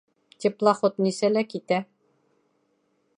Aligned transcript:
Теплоход 0.45 0.97
нисәлә 1.07 1.45
китә? 1.53 1.81